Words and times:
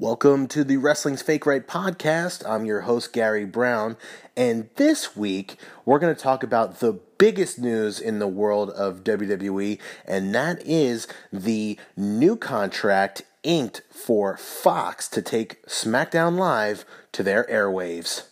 Welcome 0.00 0.46
to 0.48 0.62
the 0.62 0.76
Wrestling's 0.76 1.22
Fake 1.22 1.44
Right 1.44 1.66
podcast. 1.66 2.48
I'm 2.48 2.64
your 2.64 2.82
host, 2.82 3.12
Gary 3.12 3.44
Brown, 3.44 3.96
and 4.36 4.70
this 4.76 5.16
week 5.16 5.56
we're 5.84 5.98
going 5.98 6.14
to 6.14 6.22
talk 6.22 6.44
about 6.44 6.78
the 6.78 7.00
biggest 7.18 7.58
news 7.58 7.98
in 7.98 8.20
the 8.20 8.28
world 8.28 8.70
of 8.70 9.02
WWE, 9.02 9.80
and 10.06 10.32
that 10.36 10.64
is 10.64 11.08
the 11.32 11.76
new 11.96 12.36
contract 12.36 13.22
inked 13.42 13.82
for 13.90 14.36
Fox 14.36 15.08
to 15.08 15.20
take 15.20 15.66
SmackDown 15.66 16.38
Live 16.38 16.84
to 17.10 17.24
their 17.24 17.42
airwaves. 17.46 18.27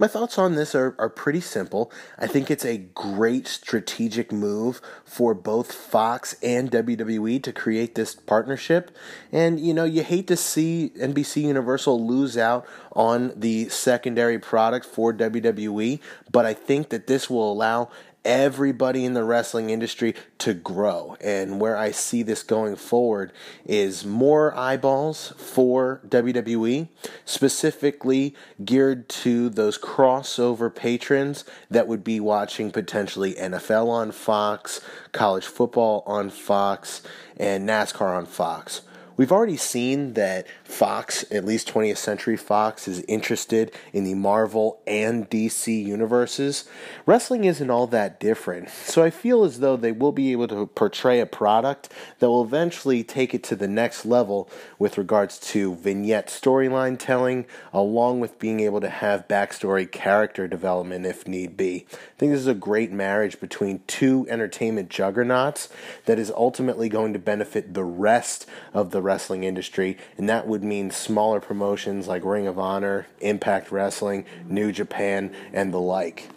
My 0.00 0.06
thoughts 0.06 0.38
on 0.38 0.54
this 0.54 0.76
are, 0.76 0.94
are 0.96 1.08
pretty 1.08 1.40
simple. 1.40 1.90
I 2.16 2.28
think 2.28 2.52
it's 2.52 2.64
a 2.64 2.78
great 2.78 3.48
strategic 3.48 4.30
move 4.30 4.80
for 5.04 5.34
both 5.34 5.72
Fox 5.72 6.36
and 6.40 6.70
WWE 6.70 7.42
to 7.42 7.52
create 7.52 7.96
this 7.96 8.14
partnership. 8.14 8.96
And, 9.32 9.58
you 9.58 9.74
know, 9.74 9.84
you 9.84 10.04
hate 10.04 10.28
to 10.28 10.36
see 10.36 10.92
NBC 10.96 11.42
Universal 11.42 12.06
lose 12.06 12.38
out 12.38 12.64
on 12.92 13.32
the 13.34 13.68
secondary 13.70 14.38
product 14.38 14.86
for 14.86 15.12
WWE, 15.12 15.98
but 16.30 16.46
I 16.46 16.54
think 16.54 16.90
that 16.90 17.08
this 17.08 17.28
will 17.28 17.50
allow 17.50 17.90
everybody 18.28 19.06
in 19.06 19.14
the 19.14 19.24
wrestling 19.24 19.70
industry 19.70 20.14
to 20.36 20.52
grow. 20.52 21.16
And 21.18 21.58
where 21.58 21.78
I 21.78 21.90
see 21.90 22.22
this 22.22 22.42
going 22.42 22.76
forward 22.76 23.32
is 23.64 24.04
more 24.04 24.54
eyeballs 24.54 25.32
for 25.38 26.02
WWE, 26.06 26.88
specifically 27.24 28.36
geared 28.62 29.08
to 29.08 29.48
those 29.48 29.78
crossover 29.78 30.72
patrons 30.72 31.44
that 31.70 31.88
would 31.88 32.04
be 32.04 32.20
watching 32.20 32.70
potentially 32.70 33.32
NFL 33.32 33.88
on 33.88 34.12
Fox, 34.12 34.82
college 35.12 35.46
football 35.46 36.02
on 36.06 36.28
Fox, 36.28 37.00
and 37.38 37.66
NASCAR 37.66 38.14
on 38.14 38.26
Fox. 38.26 38.82
We've 39.18 39.32
already 39.32 39.56
seen 39.56 40.12
that 40.12 40.46
Fox, 40.62 41.24
at 41.32 41.44
least 41.44 41.68
20th 41.68 41.96
Century 41.96 42.36
Fox, 42.36 42.86
is 42.86 43.00
interested 43.08 43.72
in 43.92 44.04
the 44.04 44.14
Marvel 44.14 44.80
and 44.86 45.28
DC 45.28 45.84
universes. 45.84 46.68
Wrestling 47.04 47.42
isn't 47.42 47.68
all 47.68 47.88
that 47.88 48.20
different, 48.20 48.68
so 48.70 49.02
I 49.02 49.10
feel 49.10 49.42
as 49.42 49.58
though 49.58 49.76
they 49.76 49.90
will 49.90 50.12
be 50.12 50.30
able 50.30 50.46
to 50.46 50.68
portray 50.68 51.18
a 51.18 51.26
product 51.26 51.92
that 52.20 52.28
will 52.28 52.44
eventually 52.44 53.02
take 53.02 53.34
it 53.34 53.42
to 53.42 53.56
the 53.56 53.66
next 53.66 54.06
level 54.06 54.48
with 54.78 54.96
regards 54.96 55.40
to 55.40 55.74
vignette 55.74 56.28
storyline 56.28 56.96
telling, 56.96 57.44
along 57.72 58.20
with 58.20 58.38
being 58.38 58.60
able 58.60 58.80
to 58.80 58.88
have 58.88 59.26
backstory 59.26 59.90
character 59.90 60.46
development 60.46 61.04
if 61.04 61.26
need 61.26 61.56
be. 61.56 61.86
I 61.90 62.18
think 62.18 62.30
this 62.30 62.40
is 62.40 62.46
a 62.46 62.54
great 62.54 62.92
marriage 62.92 63.40
between 63.40 63.82
two 63.88 64.28
entertainment 64.30 64.90
juggernauts 64.90 65.68
that 66.04 66.20
is 66.20 66.30
ultimately 66.30 66.88
going 66.88 67.12
to 67.14 67.18
benefit 67.18 67.74
the 67.74 67.82
rest 67.82 68.46
of 68.72 68.92
the 68.92 69.07
wrestling 69.08 69.44
industry, 69.44 69.96
and 70.18 70.28
that 70.28 70.46
would 70.46 70.62
mean 70.62 70.90
smaller 70.90 71.40
promotions 71.40 72.06
like 72.06 72.26
Ring 72.26 72.46
of 72.46 72.58
Honor, 72.58 73.06
Impact 73.20 73.72
Wrestling, 73.72 74.26
New 74.46 74.70
Japan, 74.70 75.32
and 75.54 75.72
the 75.72 75.80
like. 75.80 76.28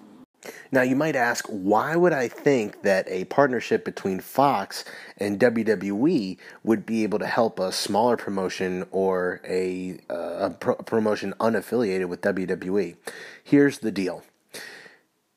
Now, 0.71 0.81
you 0.81 0.95
might 0.95 1.17
ask, 1.17 1.45
why 1.49 1.97
would 1.97 2.13
I 2.13 2.29
think 2.29 2.81
that 2.83 3.05
a 3.09 3.25
partnership 3.25 3.83
between 3.83 4.21
Fox 4.21 4.85
and 5.17 5.37
WWE 5.37 6.37
would 6.63 6.85
be 6.85 7.03
able 7.03 7.19
to 7.19 7.27
help 7.27 7.59
a 7.59 7.73
smaller 7.73 8.15
promotion 8.15 8.85
or 8.89 9.41
a, 9.45 9.99
uh, 10.09 10.47
a 10.47 10.49
pro- 10.49 10.75
promotion 10.75 11.33
unaffiliated 11.41 12.05
with 12.05 12.21
WWE? 12.21 12.95
Here's 13.43 13.79
the 13.79 13.91
deal 13.91 14.23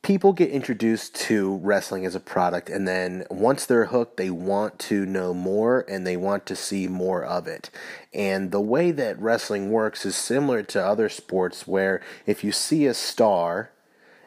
people 0.05 0.35
get 0.35 0.51
introduced 0.51 1.15
to 1.15 1.57
wrestling 1.57 2.05
as 2.05 2.15
a 2.15 2.21
product 2.21 2.69
and 2.69 2.87
then 2.87 3.25
once 3.31 3.65
they're 3.65 3.87
hooked 3.87 4.19
they 4.19 4.29
want 4.29 4.79
to 4.79 5.07
know 5.07 5.33
more 5.33 5.85
and 5.89 6.07
they 6.07 6.17
want 6.17 6.45
to 6.45 6.55
see 6.55 6.87
more 6.87 7.25
of 7.25 7.49
it. 7.49 7.71
And 8.13 8.53
the 8.53 8.61
way 8.61 8.91
that 8.91 9.19
wrestling 9.19 9.71
works 9.71 10.05
is 10.05 10.15
similar 10.15 10.63
to 10.63 10.87
other 10.87 11.09
sports 11.09 11.67
where 11.67 12.03
if 12.27 12.45
you 12.45 12.53
see 12.53 12.87
a 12.87 12.93
star 12.93 13.71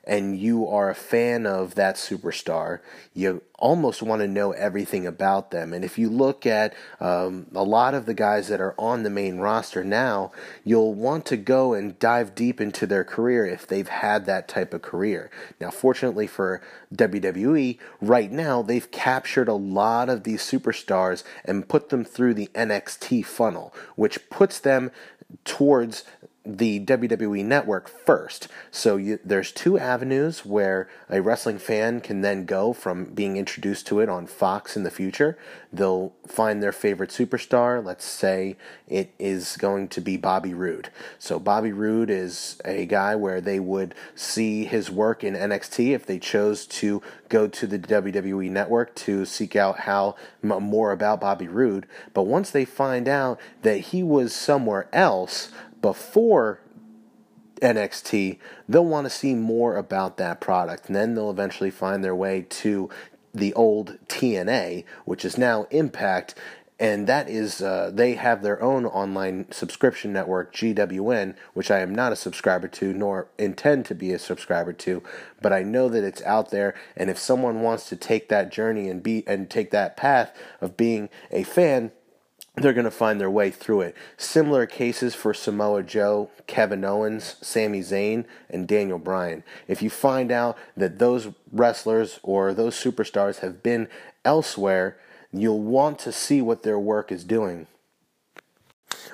and 0.07 0.39
you 0.39 0.65
are 0.67 0.89
a 0.89 0.95
fan 0.95 1.45
of 1.45 1.75
that 1.75 1.95
superstar, 1.95 2.79
you 3.13 3.43
almost 3.59 4.01
want 4.01 4.21
to 4.21 4.27
know 4.27 4.51
everything 4.51 5.05
about 5.05 5.51
them. 5.51 5.73
And 5.73 5.83
if 5.83 5.97
you 5.97 6.09
look 6.09 6.45
at 6.45 6.73
um, 6.99 7.47
a 7.53 7.63
lot 7.63 7.93
of 7.93 8.05
the 8.05 8.13
guys 8.13 8.47
that 8.47 8.61
are 8.61 8.73
on 8.77 9.03
the 9.03 9.09
main 9.09 9.37
roster 9.37 9.83
now, 9.83 10.31
you'll 10.63 10.93
want 10.93 11.25
to 11.27 11.37
go 11.37 11.73
and 11.73 11.99
dive 11.99 12.35
deep 12.35 12.61
into 12.61 12.87
their 12.87 13.03
career 13.03 13.45
if 13.45 13.67
they've 13.67 13.87
had 13.87 14.25
that 14.25 14.47
type 14.47 14.73
of 14.73 14.81
career. 14.81 15.29
Now, 15.59 15.71
fortunately 15.71 16.27
for 16.27 16.61
WWE, 16.95 17.77
right 17.99 18.31
now, 18.31 18.61
they've 18.61 18.89
captured 18.91 19.49
a 19.49 19.53
lot 19.53 20.07
of 20.07 20.23
these 20.23 20.41
superstars 20.41 21.23
and 21.43 21.67
put 21.67 21.89
them 21.89 22.05
through 22.05 22.35
the 22.35 22.49
NXT 22.55 23.25
funnel, 23.25 23.73
which 23.95 24.29
puts 24.29 24.59
them 24.59 24.91
towards 25.43 26.03
the 26.47 26.79
WWE 26.79 27.43
network 27.43 27.89
first. 27.89 28.47
So 28.71 28.95
you, 28.95 29.19
there's 29.23 29.51
two 29.51 29.77
avenues 29.77 30.45
where 30.45 30.87
a 31.09 31.21
wrestling 31.21 31.59
fan 31.59 31.99
can 31.99 32.21
then 32.21 32.45
go 32.45 32.71
from 32.71 33.05
being 33.05 33.35
introduced 33.35 33.85
to 33.87 33.99
it 33.99 34.07
on 34.07 34.27
Fox 34.27 34.77
in 34.77 34.83
the 34.83 34.91
future. 34.91 35.37
They'll 35.73 36.13
find 36.25 36.63
their 36.63 36.71
favorite 36.71 37.09
superstar. 37.09 37.83
Let's 37.83 38.05
say 38.05 38.55
it 38.87 39.13
is 39.19 39.57
going 39.57 39.89
to 39.89 40.01
be 40.01 40.15
Bobby 40.15 40.53
Roode. 40.53 40.89
So 41.19 41.39
Bobby 41.39 41.73
Roode 41.73 42.09
is 42.09 42.61
a 42.63 42.85
guy 42.85 43.15
where 43.15 43.41
they 43.41 43.59
would 43.59 43.93
see 44.15 44.63
his 44.63 44.89
work 44.89 45.23
in 45.23 45.33
NXT 45.33 45.89
if 45.89 46.05
they 46.05 46.19
chose 46.19 46.65
to 46.67 47.01
go 47.27 47.47
to 47.47 47.67
the 47.67 47.79
WWE 47.79 48.49
network 48.49 48.95
to 48.95 49.25
seek 49.25 49.55
out 49.55 49.81
how 49.81 50.15
more 50.41 50.91
about 50.91 51.19
Bobby 51.19 51.47
Roode. 51.47 51.85
But 52.13 52.23
once 52.23 52.51
they 52.51 52.65
find 52.65 53.07
out 53.07 53.39
that 53.63 53.77
he 53.77 54.03
was 54.03 54.33
somewhere 54.33 54.87
else, 54.93 55.51
before 55.87 56.59
NXT, 57.61 58.39
they'll 58.67 58.83
want 58.83 59.05
to 59.05 59.09
see 59.09 59.33
more 59.35 59.77
about 59.77 60.17
that 60.17 60.41
product. 60.41 60.87
And 60.87 60.95
then 60.97 61.15
they'll 61.15 61.31
eventually 61.31 61.71
find 61.71 62.03
their 62.03 62.13
way 62.13 62.45
to 62.49 62.89
the 63.33 63.53
old 63.53 63.97
TNA, 64.09 64.83
which 65.05 65.23
is 65.23 65.37
now 65.37 65.65
Impact. 65.71 66.35
And 66.77 67.07
that 67.07 67.29
is, 67.29 67.61
uh, 67.61 67.89
they 67.93 68.15
have 68.15 68.43
their 68.43 68.61
own 68.61 68.85
online 68.85 69.49
subscription 69.49 70.11
network, 70.11 70.53
GWN, 70.53 71.35
which 71.53 71.71
I 71.71 71.79
am 71.79 71.95
not 71.95 72.11
a 72.11 72.17
subscriber 72.17 72.67
to, 72.67 72.91
nor 72.91 73.29
intend 73.37 73.85
to 73.85 73.95
be 73.95 74.11
a 74.11 74.19
subscriber 74.19 74.73
to. 74.73 75.01
But 75.41 75.53
I 75.53 75.63
know 75.63 75.87
that 75.87 76.03
it's 76.03 76.21
out 76.23 76.51
there, 76.51 76.75
and 76.97 77.09
if 77.09 77.17
someone 77.17 77.61
wants 77.61 77.87
to 77.87 77.95
take 77.95 78.27
that 78.27 78.51
journey 78.51 78.89
and 78.89 79.01
be 79.01 79.23
and 79.25 79.49
take 79.49 79.71
that 79.71 79.95
path 79.95 80.37
of 80.59 80.75
being 80.75 81.07
a 81.31 81.43
fan, 81.43 81.93
they're 82.57 82.73
going 82.73 82.85
to 82.85 82.91
find 82.91 83.21
their 83.21 83.29
way 83.29 83.51
through 83.51 83.81
it. 83.81 83.95
Similar 84.17 84.65
cases 84.65 85.13
for 85.13 85.33
Samoa 85.33 85.83
Joe, 85.83 86.29
Kevin 86.47 86.83
Owens, 86.83 87.35
Sami 87.41 87.81
Zayn, 87.81 88.25
and 88.49 88.67
Daniel 88.67 88.97
Bryan. 88.97 89.43
If 89.67 89.81
you 89.81 89.89
find 89.89 90.31
out 90.31 90.57
that 90.75 90.97
those 90.97 91.29
wrestlers 91.51 92.19
or 92.23 92.53
those 92.53 92.75
superstars 92.75 93.39
have 93.39 93.61
been 93.61 93.87
elsewhere, 94.25 94.97
you'll 95.31 95.61
want 95.61 95.99
to 95.99 96.11
see 96.11 96.41
what 96.41 96.63
their 96.63 96.79
work 96.79 97.11
is 97.11 97.23
doing. 97.23 97.67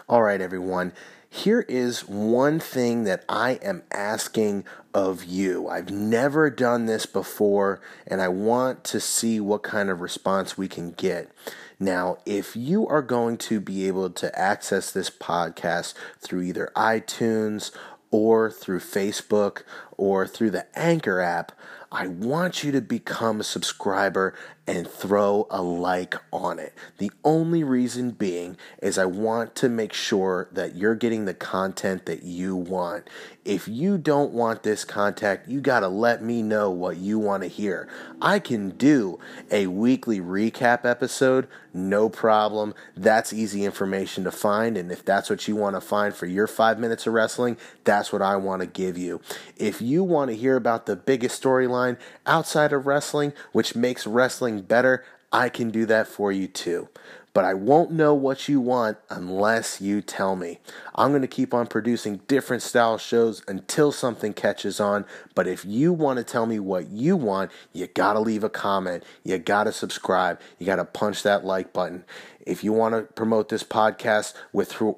All 0.07 0.21
right, 0.21 0.41
everyone. 0.41 0.93
Here 1.35 1.65
is 1.67 2.07
one 2.07 2.59
thing 2.59 3.05
that 3.05 3.25
I 3.27 3.53
am 3.63 3.81
asking 3.91 4.65
of 4.93 5.23
you. 5.23 5.67
I've 5.67 5.89
never 5.89 6.51
done 6.51 6.85
this 6.85 7.07
before, 7.07 7.81
and 8.05 8.21
I 8.21 8.27
want 8.27 8.83
to 8.83 8.99
see 8.99 9.39
what 9.39 9.63
kind 9.63 9.89
of 9.89 9.99
response 9.99 10.59
we 10.59 10.67
can 10.67 10.91
get. 10.91 11.31
Now, 11.79 12.19
if 12.23 12.55
you 12.55 12.87
are 12.87 13.01
going 13.01 13.37
to 13.37 13.59
be 13.59 13.87
able 13.87 14.11
to 14.11 14.39
access 14.39 14.91
this 14.91 15.09
podcast 15.09 15.95
through 16.19 16.43
either 16.43 16.71
iTunes 16.75 17.71
or 18.11 18.51
through 18.51 18.81
Facebook 18.81 19.63
or 19.97 20.27
through 20.27 20.51
the 20.51 20.65
Anchor 20.77 21.19
app, 21.19 21.51
I 21.91 22.07
want 22.07 22.63
you 22.63 22.71
to 22.71 22.81
become 22.81 23.39
a 23.39 23.43
subscriber 23.43 24.33
and 24.65 24.87
throw 24.87 25.45
a 25.51 25.61
like 25.61 26.15
on 26.31 26.57
it. 26.57 26.73
The 26.97 27.11
only 27.23 27.63
reason 27.63 28.11
being 28.11 28.57
is 28.81 28.97
I 28.97 29.05
want 29.05 29.55
to 29.55 29.69
make 29.69 29.91
sure 29.91 30.47
that 30.53 30.75
you're 30.75 30.95
getting 30.95 31.25
the 31.25 31.33
content 31.33 32.05
that 32.05 32.23
you 32.23 32.55
want. 32.55 33.09
If 33.43 33.67
you 33.67 33.97
don't 33.97 34.31
want 34.31 34.63
this 34.63 34.85
content, 34.85 35.41
you 35.47 35.59
got 35.59 35.81
to 35.81 35.89
let 35.89 36.23
me 36.23 36.41
know 36.41 36.71
what 36.71 36.95
you 36.95 37.19
want 37.19 37.43
to 37.43 37.49
hear. 37.49 37.89
I 38.21 38.39
can 38.39 38.69
do 38.69 39.19
a 39.51 39.67
weekly 39.67 40.21
recap 40.21 40.85
episode, 40.85 41.49
no 41.73 42.07
problem. 42.07 42.73
That's 42.95 43.33
easy 43.33 43.65
information 43.65 44.23
to 44.23 44.31
find. 44.31 44.77
And 44.77 44.91
if 44.93 45.03
that's 45.03 45.29
what 45.29 45.45
you 45.45 45.57
want 45.57 45.75
to 45.75 45.81
find 45.81 46.15
for 46.15 46.25
your 46.25 46.47
five 46.47 46.79
minutes 46.79 47.05
of 47.05 47.13
wrestling, 47.13 47.57
that's 47.83 48.13
what 48.13 48.21
I 48.21 48.37
want 48.37 48.61
to 48.61 48.67
give 48.67 48.97
you. 48.97 49.19
If 49.57 49.81
you 49.83 50.03
want 50.03 50.31
to 50.31 50.37
hear 50.37 50.55
about 50.55 50.85
the 50.85 50.95
biggest 50.95 51.41
storyline 51.41 51.97
outside 52.25 52.73
of 52.73 52.87
wrestling, 52.87 53.33
which 53.51 53.75
makes 53.75 54.07
wrestling 54.07 54.61
better, 54.61 55.03
I 55.31 55.49
can 55.49 55.71
do 55.71 55.85
that 55.87 56.07
for 56.07 56.31
you 56.31 56.47
too. 56.47 56.89
But 57.33 57.43
I 57.43 57.53
won't 57.55 57.91
know 57.91 58.13
what 58.13 58.47
you 58.47 58.61
want 58.61 58.97
unless 59.09 59.81
you 59.81 60.01
tell 60.01 60.35
me. 60.35 60.59
I'm 60.93 61.09
going 61.09 61.23
to 61.23 61.27
keep 61.27 61.53
on 61.53 61.65
producing 61.65 62.17
different 62.27 62.61
style 62.61 62.97
shows 62.97 63.41
until 63.47 63.91
something 63.91 64.33
catches 64.33 64.79
on, 64.79 65.05
but 65.33 65.47
if 65.47 65.65
you 65.65 65.91
want 65.91 66.17
to 66.17 66.23
tell 66.23 66.45
me 66.45 66.59
what 66.59 66.89
you 66.89 67.17
want, 67.17 67.51
you 67.73 67.87
got 67.87 68.13
to 68.13 68.19
leave 68.19 68.43
a 68.43 68.49
comment, 68.49 69.03
you 69.23 69.37
got 69.39 69.63
to 69.63 69.71
subscribe, 69.71 70.39
you 70.59 70.65
got 70.65 70.75
to 70.75 70.85
punch 70.85 71.23
that 71.23 71.43
like 71.43 71.73
button. 71.73 72.05
If 72.45 72.63
you 72.63 72.73
want 72.73 72.93
to 72.93 73.01
promote 73.13 73.49
this 73.49 73.63
podcast 73.63 74.33
with 74.51 74.69
through 74.69 74.97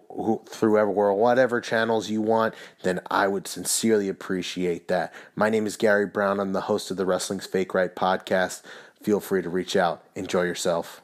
through 0.49 0.77
or 0.77 1.13
whatever 1.13 1.61
channels 1.61 2.09
you 2.09 2.21
want, 2.21 2.55
then 2.81 2.99
I 3.11 3.27
would 3.27 3.47
sincerely 3.47 4.09
appreciate 4.09 4.87
that. 4.87 5.13
My 5.35 5.51
name 5.51 5.67
is 5.67 5.77
Gary 5.77 6.07
Brown. 6.07 6.39
I'm 6.39 6.53
the 6.53 6.61
host 6.61 6.89
of 6.89 6.97
the 6.97 7.05
Wrestling's 7.05 7.45
Fake 7.45 7.75
Right 7.75 7.95
podcast. 7.95 8.63
Feel 9.01 9.19
free 9.19 9.43
to 9.43 9.49
reach 9.49 9.75
out. 9.75 10.03
Enjoy 10.15 10.41
yourself. 10.41 11.03